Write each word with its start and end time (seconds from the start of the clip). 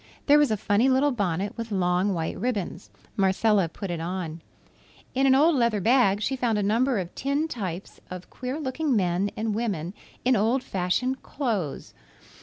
There 0.25 0.39
was 0.39 0.49
a 0.49 0.57
funny 0.57 0.89
little 0.89 1.11
bonnet 1.11 1.55
with 1.55 1.71
long 1.71 2.11
white 2.15 2.35
ribbons. 2.35 2.89
Marcella 3.15 3.69
put 3.69 3.91
it 3.91 3.99
on. 4.01 4.41
In 5.13 5.27
an 5.27 5.35
old 5.35 5.53
leather 5.55 5.79
bag 5.79 6.23
she 6.23 6.35
found 6.35 6.57
a 6.57 6.63
number 6.63 6.97
of 6.97 7.13
tin 7.13 7.47
types 7.47 7.99
of 8.09 8.31
queer 8.31 8.59
looking 8.59 8.95
men 8.95 9.29
and 9.37 9.53
women 9.53 9.93
in 10.25 10.35
old 10.35 10.63
fashioned 10.63 11.21
clothes. 11.21 11.93